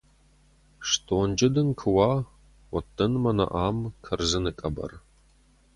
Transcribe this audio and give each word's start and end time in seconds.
Стонджы 0.91 1.47
дын 1.55 1.69
куы 1.79 1.91
уа, 1.95 2.11
уӕд 2.73 2.87
дын 2.97 3.13
мӕнӕ 3.23 3.45
ам 3.67 3.77
кӕрдзыны 4.05 4.51
къӕбӕр. 4.59 4.91